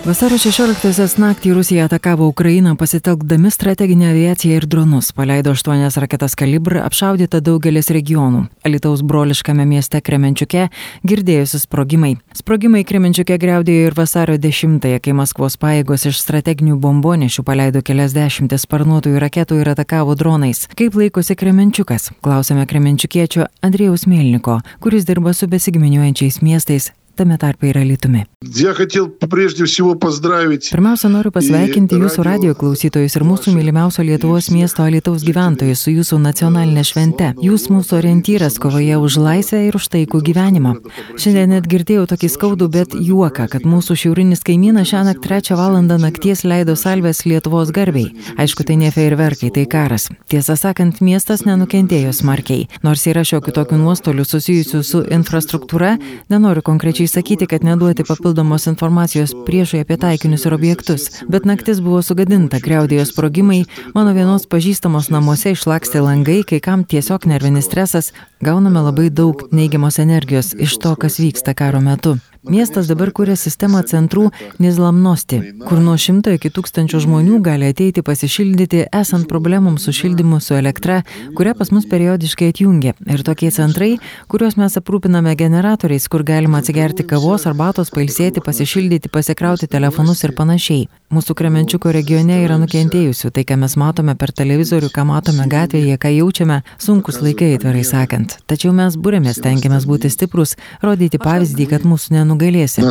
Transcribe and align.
Vasario 0.00 0.38
16-osios 0.40 1.18
naktį 1.20 1.50
Rusija 1.52 1.84
atakavo 1.84 2.24
Ukrainą 2.30 2.70
pasitelkdami 2.80 3.50
strateginę 3.52 4.06
aviaciją 4.08 4.56
ir 4.56 4.64
dronus. 4.66 5.10
Paleido 5.12 5.52
aštuonias 5.52 5.98
raketas 6.00 6.32
kalibr, 6.40 6.78
apšaudyta 6.80 7.42
daugelis 7.44 7.90
regionų. 7.92 8.46
Alitaus 8.64 9.02
broliškame 9.04 9.66
mieste 9.68 10.00
Kremenčiuke 10.00 10.70
girdėjusi 11.04 11.60
sprogimai. 11.60 12.14
Sprogimai 12.32 12.80
Kremenčiuke 12.88 13.36
greudėjo 13.42 13.90
ir 13.90 13.96
vasario 13.98 14.38
10-ąją, 14.40 15.02
kai 15.04 15.12
Maskvos 15.18 15.58
pajėgos 15.60 16.08
iš 16.08 16.22
strateginių 16.24 16.78
bombonešių 16.80 17.44
paleido 17.44 17.82
kelias 17.84 18.16
dešimtis 18.16 18.64
sparnuotųjų 18.64 19.20
raketų 19.20 19.60
ir 19.60 19.72
atakavo 19.74 20.16
dronais. 20.16 20.64
Kaip 20.80 20.96
laikosi 20.96 21.36
Kremenčiukas? 21.36 22.08
Klausėme 22.24 22.64
Kremenčiukiečio 22.64 23.50
Andrėjaus 23.60 24.08
Melniko, 24.08 24.62
kuris 24.80 25.04
dirba 25.04 25.36
su 25.36 25.50
besigiminiuojančiais 25.52 26.40
miestais 26.40 26.88
tame 27.16 27.38
tarpe 27.38 27.68
ir 27.70 27.78
Alitumi. 27.78 28.24
Pirmiausia, 30.72 31.08
noriu 31.12 31.30
pasveikinti 31.34 31.98
jūsų 32.00 32.24
radio 32.24 32.54
klausytojus 32.56 33.16
ir 33.18 33.24
mūsų 33.28 33.52
mylimiausio 33.54 34.04
Lietuvos 34.06 34.48
miesto 34.54 34.82
Alitaus 34.86 35.24
gyventojus 35.26 35.84
su 35.84 35.92
jūsų 35.92 36.18
nacionalinė 36.24 36.84
švente. 36.88 37.32
Jūs 37.44 37.68
mūsų 37.72 37.98
orientyras 37.98 38.56
kovoje 38.62 38.96
už 38.96 39.18
laisvę 39.20 39.60
ir 39.66 39.76
už 39.76 39.90
taikų 39.92 40.22
gyvenimą. 40.30 40.72
Šiandien 41.20 41.52
net 41.54 41.68
girdėjau 41.70 42.06
tokį 42.14 42.30
skaudų, 42.32 42.70
bet 42.72 42.96
juoką, 42.96 43.50
kad 43.52 43.68
mūsų 43.68 43.98
šiaurinis 44.04 44.40
kaimynas 44.46 44.88
šią 44.90 45.04
naktį 45.10 45.26
trečią 45.26 45.58
valandą 45.60 46.00
nakties 46.00 46.46
leido 46.48 46.78
salvės 46.80 47.26
Lietuvos 47.28 47.74
garbiai. 47.76 48.14
Aišku, 48.40 48.64
tai 48.64 48.78
ne 48.80 48.88
feirverkai, 48.94 49.52
tai 49.52 49.66
karas. 49.68 50.08
Tiesą 50.32 50.56
sakant, 50.56 51.02
miestas 51.04 51.44
nenukentėjo 51.44 52.14
smarkiai. 52.16 52.68
Nors 52.86 53.04
yra 53.10 53.26
šiokių 53.26 53.54
tokių 53.60 53.78
nuostolių 53.84 54.24
susijusių 54.26 54.82
su 54.86 55.04
infrastruktūra, 55.18 55.96
nenoriu 56.32 56.64
konkrečiai 56.66 57.09
sakyti, 57.10 57.48
kad 57.50 57.64
neduoti 57.66 58.06
papildomos 58.08 58.66
informacijos 58.70 59.34
priešui 59.46 59.82
apie 59.84 59.98
taikinius 60.00 60.46
ir 60.46 60.56
objektus, 60.56 61.08
bet 61.28 61.48
naktis 61.48 61.82
buvo 61.84 62.02
sugadinta, 62.06 62.60
greudėjo 62.62 63.08
sprogimai, 63.10 63.64
mano 63.94 64.14
vienos 64.16 64.46
pažįstamos 64.50 65.10
namuose 65.14 65.54
išlakstė 65.56 66.04
langai, 66.06 66.40
kai 66.46 66.60
kam 66.64 66.86
tiesiog 66.88 67.26
nervinis 67.30 67.68
stresas, 67.70 68.12
gauname 68.40 68.80
labai 68.80 69.10
daug 69.10 69.46
neigiamos 69.52 69.98
energijos 69.98 70.54
iš 70.58 70.78
to, 70.82 70.94
kas 70.96 71.18
vyksta 71.20 71.54
karo 71.54 71.80
metu. 71.80 72.16
Miestas 72.40 72.86
dabar 72.88 73.10
kuria 73.12 73.34
sistemą 73.36 73.82
centrų 73.84 74.30
Nizlamnosti, 74.64 75.40
kur 75.68 75.80
nuo 75.84 75.98
šimto 76.00 76.32
iki 76.32 76.48
tūkstančio 76.56 77.02
žmonių 77.04 77.42
gali 77.44 77.68
ateiti 77.68 78.00
pasišildyti, 78.00 78.86
esant 78.96 79.28
problemams 79.28 79.84
su 79.84 79.92
šildymu, 79.92 80.38
su 80.40 80.56
elektra, 80.56 81.02
kurią 81.36 81.52
pas 81.58 81.68
mus 81.68 81.84
periodiškai 81.90 82.48
atjungia. 82.54 82.94
Ir 83.12 83.24
tokie 83.28 83.50
centrai, 83.52 83.90
kuriuos 84.32 84.56
mes 84.56 84.78
aprūpiname 84.80 85.36
generatoriais, 85.36 86.08
kur 86.08 86.24
galima 86.24 86.62
atsigerti 86.64 87.04
kavos, 87.04 87.44
arbatos, 87.50 87.92
pailsėti, 87.92 88.40
pasišildyti, 88.40 89.12
pasikrauti 89.12 89.68
telefonus 89.68 90.24
ir 90.24 90.32
panašiai. 90.38 90.88
Mūsų 91.12 91.36
Kremenčiuko 91.36 91.92
regione 91.92 92.40
yra 92.46 92.56
nukentėjusių, 92.62 93.34
tai 93.36 93.44
ką 93.44 93.60
mes 93.60 93.76
matome 93.76 94.16
per 94.16 94.32
televizorių, 94.32 94.88
ką 94.94 95.04
matome 95.12 95.44
gatvėje, 95.50 96.00
ką 96.00 96.14
jaučiame, 96.16 96.62
sunkus 96.80 97.20
laikai, 97.20 97.52
atvirai 97.58 97.84
sakant 97.84 98.29
būtent, 98.30 98.46
tačiau 98.46 98.72
mes 98.72 98.96
būrėmės, 98.96 99.40
tenkiamės 99.42 99.86
būti 99.86 100.10
stiprus, 100.10 100.56
rodyti 100.82 101.18
pavyzdį, 101.18 101.66
kad 101.68 101.82
mūsų 101.84 102.14
nenugalėsi. 102.18 102.82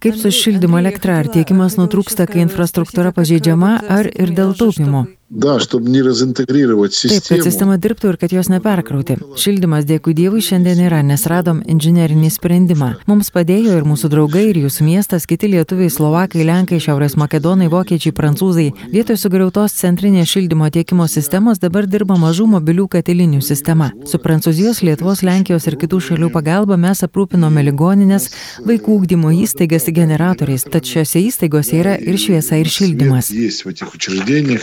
Kaip 0.00 0.16
su 0.16 0.30
šildymo 0.30 0.78
elektra, 0.78 1.20
ar 1.20 1.28
tiekimas 1.28 1.76
nutrūksta, 1.76 2.26
kai 2.26 2.44
infrastruktūra 2.44 3.12
pažeidžiama, 3.12 3.80
ar 3.88 4.06
ir 4.06 4.32
dėl 4.32 4.54
taupimo? 4.56 5.06
Да, 5.29 5.59
чтобы 5.59 5.91
не 5.91 6.01
разинтегрировать 6.01 6.91
Taip, 6.91 7.21
kad 7.21 7.21
систему. 7.21 7.43
sistema 7.43 7.77
dirbtų 7.77 8.09
ir 8.09 8.17
kad 8.17 8.31
jos 8.33 8.47
neperkrauti. 8.49 9.19
Šildymas, 9.37 9.85
dėkui 9.85 10.15
Dievui, 10.17 10.41
šiandien 10.41 10.79
yra, 10.87 11.03
nes 11.05 11.21
radom 11.29 11.61
inžinerinį 11.69 12.31
sprendimą. 12.33 12.95
Mums 13.05 13.29
padėjo 13.29 13.75
ir 13.77 13.85
mūsų 13.85 14.09
draugai, 14.09 14.49
ir 14.49 14.57
jūsų 14.65 14.87
miestas, 14.87 15.27
kiti 15.29 15.51
lietuviai, 15.53 15.91
slovakai, 15.93 16.41
lenkai, 16.49 16.79
šiaurės 16.81 17.13
makedonai, 17.13 17.67
vokiečiai, 17.69 18.09
prancūzai. 18.17 18.73
Vietoj 18.89 19.19
sugriautos 19.21 19.77
centrinės 19.77 20.31
šildymo 20.33 20.65
tiekimo 20.73 21.05
sistemos 21.05 21.61
dabar 21.61 21.85
dirba 21.85 22.17
mažų 22.17 22.47
mobilių 22.55 22.87
katilinių 22.89 23.43
sistema. 23.45 23.91
Su 24.09 24.17
Prancūzijos, 24.17 24.81
Lietuvos, 24.81 25.21
Lenkijos 25.21 25.69
ir 25.69 25.77
kitų 25.77 26.01
šalių 26.09 26.31
pagalba 26.33 26.73
mes 26.73 27.05
aprūpinome 27.05 27.61
ligoninės, 27.69 28.31
vaikų 28.65 28.97
ūkdymo 28.97 29.29
įstaigas 29.45 29.85
generatoriais, 29.93 30.65
tad 30.65 30.89
šiuose 30.89 31.21
įstaigose 31.29 31.77
yra 31.77 31.99
ir 32.01 32.17
šviesa, 32.17 32.57
ir 32.57 32.65
šildymas. 32.65 33.29
Есть 33.29 33.65
в 33.65 33.69
этих 33.69 33.93
учреждениях, 33.93 34.61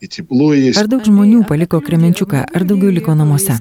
и 0.00 0.08
тепло 0.08 0.08
есть. 0.08 0.11
Ar 0.77 0.87
daug 0.91 1.01
žmonių 1.05 1.43
paliko 1.49 1.79
Kremenčiuką, 1.83 2.43
ar 2.53 2.65
daugiau 2.67 2.91
liko 2.93 3.15
namuose? 3.17 3.55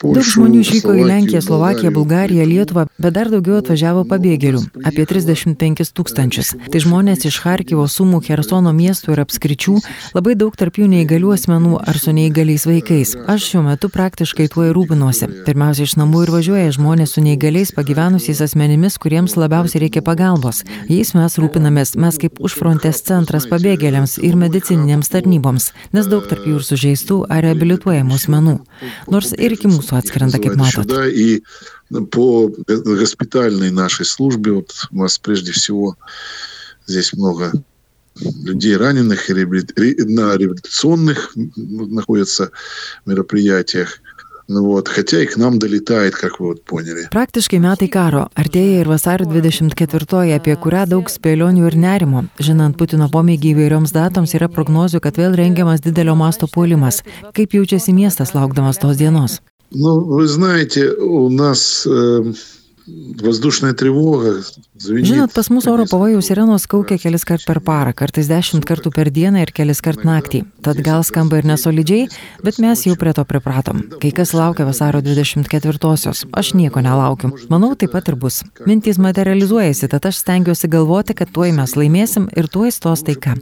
Daug 0.00 0.28
žmonių 0.30 0.60
išvyko 0.62 0.94
į 0.94 1.06
Lenkiją, 1.08 1.40
Slovakiją, 1.44 1.90
Bulgariją, 1.94 2.46
Lietuvą, 2.46 2.86
bet 3.00 3.16
dar 3.16 3.30
daugiau 3.32 3.58
atvažiavo 3.60 4.04
pabėgėlių- 4.10 4.62
apie 4.88 5.06
35 5.06 5.92
tūkstančius. 5.96 6.54
Tai 6.70 6.78
žmonės 6.80 7.26
iš 7.26 7.40
Harkivo, 7.42 7.86
Sumų, 7.88 8.22
Hersono 8.28 8.72
miestų 8.72 9.12
ir 9.12 9.24
apskričių, 9.24 9.76
labai 10.14 10.36
daug 10.36 10.54
tarp 10.56 10.74
jų 10.78 10.86
neįgalių 10.94 11.34
asmenų 11.34 11.80
ar 11.88 11.98
su 11.98 12.12
neįgaliais 12.12 12.66
vaikais. 12.66 13.16
Aš 13.26 13.40
šiuo 13.50 13.64
metu 13.64 13.88
praktiškai 13.88 14.48
tuo 14.48 14.64
ir 14.68 14.74
rūpinosi. 14.74 15.44
Pirmiausia, 15.44 15.82
iš 15.82 15.96
namų 15.96 16.22
ir 16.26 16.30
važiuoja 16.36 16.76
žmonės 16.76 17.16
su 17.16 17.20
neįgaliais 17.20 17.74
pagyvenusiais 17.74 18.40
asmenimis, 18.40 18.98
kuriems 18.98 19.36
labiausiai 19.36 19.82
reikia 19.86 20.02
pagalbos. 20.02 20.62
Jais 20.88 21.14
mes 21.14 21.38
rūpinamės, 21.40 21.96
mes 21.96 22.18
kaip 22.18 22.38
užfrontė 22.40 22.89
užfrontės 22.90 23.06
centras 23.06 23.46
pabėgėliams 23.46 24.18
ir 24.22 24.36
medicininėms 24.36 25.10
tarnyboms, 25.12 25.72
nes 25.92 26.06
daug 26.10 26.26
tarp 26.28 26.46
jų 26.46 26.58
ir 26.58 26.64
sužeistų 26.66 27.26
ar 27.30 27.42
reabilituojamų 27.44 28.14
asmenų. 28.18 28.54
Nors 29.08 29.32
ir 29.32 29.52
iki 29.52 29.68
mūsų 29.68 29.98
atskrenda, 29.98 30.38
kaip 30.38 30.56
Высылают 30.56 30.58
matot. 30.58 30.84
сюда, 30.84 31.06
и 31.08 31.42
по 32.10 32.50
госпитальной 32.68 33.70
нашей 33.70 34.04
службе, 34.04 34.52
вот 34.52 34.72
у 34.90 34.96
нас 34.98 35.18
прежде 35.18 35.52
всего 35.52 35.96
здесь 36.86 37.12
много 37.14 37.52
людей 38.44 38.76
раненых 38.76 39.30
и 39.30 39.34
реабили- 39.34 39.72
ре- 39.76 40.04
на 40.04 40.36
реабилитационных 40.36 41.32
находятся 41.36 42.50
мероприятиях. 43.06 44.00
Ну 44.49 44.63
вот, 44.63 44.87
хотя 44.87 45.23
и 45.23 45.25
к 45.25 45.37
нам 45.37 45.57
долетает, 45.57 46.15
как 46.15 46.39
вы 46.39 46.47
вот 46.49 46.63
поняли. 46.63 47.07
Praktiškai 47.09 47.57
metai 47.57 47.87
karo, 47.89 48.27
artėja 48.37 48.83
ir 48.83 48.87
vasario 48.87 49.25
24, 49.25 50.35
apie 50.35 50.53
kurią 50.53 50.85
daug 50.85 51.09
spėlionių 51.09 51.65
ir 51.65 51.75
nerimo. 51.75 52.25
Žinant 52.37 52.77
Putino 52.77 53.09
pomėgį 53.09 53.55
įvairioms 53.55 53.95
datoms, 53.95 54.35
yra 54.37 54.45
prognozių, 54.45 55.01
kad 55.01 55.17
vėl 55.17 55.33
rengiamas 55.33 55.81
didelio 55.81 56.13
masto 56.13 56.45
puolimas. 56.45 57.01
Kaip 57.33 57.57
jaučiasi 57.57 57.93
miestas 57.93 58.35
laukdamas 58.37 58.77
tos 58.77 58.97
dienos? 59.01 59.41
Ну, 59.71 59.99
вы 60.05 60.27
знаете, 60.27 60.91
у 60.91 61.29
нас 61.29 61.87
э, 61.87 62.33
воздушная 62.89 63.73
тревога 63.73 64.43
звенит. 64.77 65.07
Žinot, 65.07 65.33
pas 65.33 65.49
mus 65.49 65.65
oro 65.67 65.85
pavojaus 65.89 66.27
sirenos 66.27 66.67
kaukia 66.67 66.97
kelis 67.01 67.25
kart 67.25 67.41
per 67.45 67.59
parą, 67.59 67.93
kartais 67.97 68.27
dešimt 68.29 68.65
kartų 68.65 68.91
per 68.93 69.09
dieną 69.09 69.41
ir 69.41 69.51
kelis 69.55 69.81
kart 69.81 70.03
naktį. 70.05 70.43
Tad 70.65 70.81
gal 70.85 71.03
skamba 71.03 71.39
ir 71.39 71.47
nesolidžiai, 71.49 72.09
bet 72.43 72.59
mes 72.61 72.85
jau 72.85 72.95
prie 72.99 73.13
to 73.15 73.25
pripratom. 73.25 73.81
Kai 74.01 74.11
kas 74.15 74.33
laukia 74.37 74.67
vasaro 74.67 75.01
24-osios, 75.01 76.25
aš 76.33 76.53
nieko 76.53 76.83
nelaukiu. 76.85 77.31
Manau, 77.49 77.73
taip 77.75 77.93
pat 77.95 78.09
ir 78.11 78.17
bus. 78.19 78.43
Mintys 78.69 78.99
materializuojasi, 79.01 79.89
tad 79.89 80.05
aš 80.05 80.21
stengiuosi 80.21 80.69
galvoti, 80.69 81.17
kad 81.17 81.31
tuoj 81.33 81.55
mes 81.57 81.75
laimėsim 81.79 82.29
ir 82.37 82.49
tuoj 82.51 82.73
stos 82.75 83.05
taika. 83.07 83.33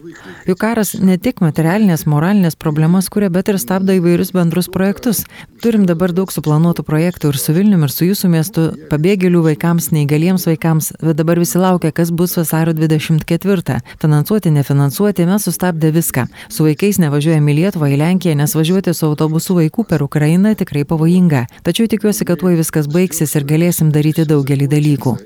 Juk 0.47 0.61
karas 0.61 0.95
ne 0.99 1.17
tik 1.17 1.43
materialinės, 1.43 2.05
moralinės 2.07 2.55
problemas 2.59 3.09
kuria, 3.11 3.31
bet 3.33 3.51
ir 3.51 3.59
stabdo 3.59 3.95
įvairius 3.97 4.31
bendrus 4.35 4.71
projektus. 4.71 5.25
Turim 5.63 5.87
dabar 5.89 6.13
daug 6.15 6.31
suplanuotų 6.31 6.83
projektų 6.87 7.33
ir 7.33 7.39
su 7.39 7.55
Vilniumi, 7.55 7.87
ir 7.87 7.93
su 7.93 8.07
jūsų 8.07 8.31
miestu, 8.31 8.67
pabėgėlių 8.91 9.33
vaikams, 9.44 9.90
neįgaliems 9.94 10.46
vaikams, 10.48 10.90
bet 11.02 11.18
dabar 11.18 11.40
visi 11.40 11.60
laukia, 11.60 11.92
kas 11.94 12.10
bus 12.14 12.36
vasario 12.38 12.74
24. 12.76 13.78
Finansuoti, 14.02 14.52
nefinansuoti, 14.54 15.28
mes 15.28 15.46
sustabdė 15.48 15.92
viską. 15.94 16.26
Su 16.48 16.66
vaikais 16.66 17.00
nevažiuojame 17.02 17.54
į 17.54 17.58
Lietuvą, 17.60 17.92
į 17.92 18.00
Lenkiją, 18.02 18.34
nes 18.38 18.56
važiuoti 18.58 18.94
su 18.96 19.06
autobusu 19.10 19.58
vaikų 19.60 19.86
per 19.88 20.04
Ukrainą 20.06 20.56
tikrai 20.58 20.84
pavojinga. 20.88 21.46
Tačiau 21.66 21.88
tikiuosi, 21.90 22.26
kad 22.28 22.42
tuoj 22.42 22.58
viskas 22.60 22.90
baigsis 22.90 23.36
ir 23.38 23.48
galėsim 23.48 23.94
daryti 23.94 24.28
daugelį 24.28 24.70
dalykų. 24.74 25.16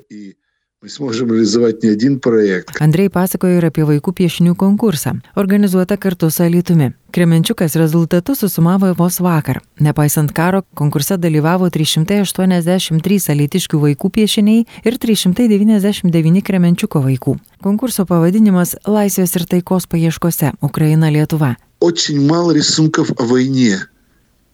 И 0.82 0.84
мы 0.84 0.88
сможем 0.90 1.32
реализовать 1.32 1.82
не 1.82 1.88
один 1.88 2.20
проект. 2.20 2.80
Andrei 2.80 3.08
pasakojo 3.10 3.58
ir 3.58 3.64
apie 3.66 3.82
vaikų 3.82 4.12
piešinių 4.14 4.54
konkursą, 4.54 5.16
organizuotą 5.34 5.96
kartu 5.98 6.30
su 6.30 6.44
Alitumi. 6.44 6.92
Kremenčiukas 7.10 7.74
rezultatus 7.74 8.38
susumavo 8.38 8.92
vos 8.94 9.18
vakar. 9.18 9.58
Nepaisant 9.80 10.30
karo, 10.32 10.62
konkurse 10.78 11.18
dalyvavo 11.18 11.66
383 11.68 13.30
alitiškių 13.34 13.80
vaikų 13.82 14.10
piešiniai 14.10 14.66
ir 14.86 14.98
399 15.02 16.42
Kremenčiuko 16.46 17.02
vaikų. 17.02 17.34
Konkurso 17.60 18.06
pavadinimas - 18.06 18.86
Laisvės 18.86 19.34
ir 19.34 19.46
taikos 19.50 19.86
paieškose - 19.90 20.62
Ukraina 20.62 21.10
Lietuva. 21.10 21.56
Очень 21.80 22.24
мало 22.24 22.52
рисунков 22.52 23.10
о 23.18 23.24
войне. 23.24 23.80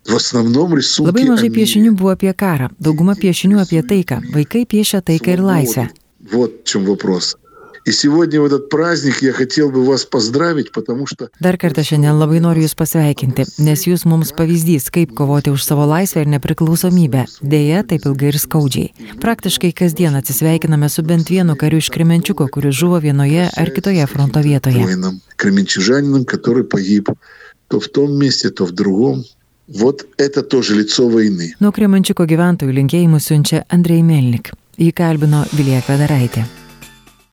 В 0.08 0.14
основном 0.16 0.74
рисунки 0.74 1.10
Labai 1.10 1.28
о 1.28 1.32
mažai 1.32 1.50
мире. 1.50 1.60
piešinių 1.60 1.90
buvo 1.96 2.10
apie 2.16 2.32
karą, 2.32 2.70
dauguma 2.80 3.14
piešinių 3.14 3.60
apie 3.60 3.82
taiką. 3.82 4.22
Vaikai 4.32 4.64
piešia 4.64 5.02
taiką 5.02 5.32
ir 5.32 5.40
laisvę. 5.40 5.88
Вот 6.32 6.62
в 6.62 6.64
чем 6.64 6.84
вопрос. 6.84 7.36
И 7.84 7.92
сегодня 7.92 8.40
в 8.40 8.46
этот 8.46 8.70
праздник 8.70 9.20
я 9.20 9.32
хотел 9.32 9.70
бы 9.70 9.84
вас 9.84 10.06
поздравить, 10.06 10.72
потому 10.72 11.06
что... 11.06 11.28
Dar 11.38 11.58
kartą 11.60 11.84
šiandien 11.84 12.16
labai 12.16 12.40
noriu 12.40 12.64
Jūs 12.64 12.72
pasveikinti, 12.80 13.44
nes 13.60 13.84
Jūs 13.84 14.06
mums 14.08 14.32
pavyzdys, 14.32 14.88
kaip 14.88 15.12
kovoti 15.12 15.52
už 15.52 15.60
savo 15.60 15.84
laisvę 15.84 16.22
ir 16.24 16.30
nepriklausomybę. 16.32 17.26
Deja, 17.42 17.82
taip 17.84 18.06
ilgai 18.08 18.30
ir 18.32 18.38
skaudžiai. 18.40 18.88
Praktiškai 19.20 19.74
kasdien 19.76 20.16
atsisveikiname 20.16 20.88
su 20.88 21.04
bent 21.04 21.28
vienu 21.28 21.58
kariu 21.60 21.82
iš 21.84 21.92
Kremenčiuko, 21.92 22.48
kuris 22.48 22.72
žuvo 22.72 23.02
vienoje 23.04 23.50
ar 23.52 23.68
kitoje 23.76 24.06
fronto 24.08 24.40
vietoje. 24.40 24.80
Воином, 24.80 25.20
кременчужанином, 25.36 26.24
который 26.24 26.64
погиб 26.64 27.10
то 27.68 27.80
в 27.80 27.88
том 27.88 28.16
месте, 28.16 28.48
то 28.48 28.64
в 28.64 28.72
другом. 28.72 29.24
Вот 29.68 30.06
это 30.16 30.42
тоже 30.42 30.74
лицо 30.74 31.08
войны. 31.08 31.52
Nuo 31.60 31.72
Kremenčiuko 31.72 32.24
gyventojų 32.24 32.72
linkėjimus 32.80 33.28
siunčia 33.28 33.64
Andrei 33.68 34.00
Melnik. 34.00 34.54
Jį 34.79 34.93
kalbino 34.95 35.41
Vilija 35.51 35.81
Kvedaraitė. 35.83 36.45